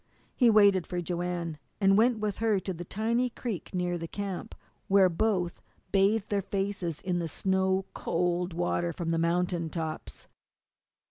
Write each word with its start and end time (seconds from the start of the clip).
He 0.35 0.49
waited 0.49 0.87
for 0.87 0.99
Joanne, 0.99 1.59
and 1.79 1.95
went 1.95 2.17
with 2.17 2.39
her 2.39 2.59
to 2.59 2.73
the 2.73 2.83
tiny 2.83 3.29
creek 3.29 3.69
near 3.71 3.99
the 3.99 4.07
camp, 4.07 4.55
where 4.87 5.09
both 5.09 5.61
bathed 5.91 6.29
their 6.29 6.41
faces 6.41 7.01
in 7.01 7.19
the 7.19 7.27
snow 7.27 7.85
cold 7.93 8.51
water 8.51 8.93
from 8.93 9.11
the 9.11 9.19
mountain 9.19 9.69
tops. 9.69 10.25